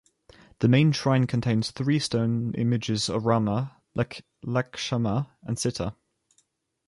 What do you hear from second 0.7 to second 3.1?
shrine contains three stone images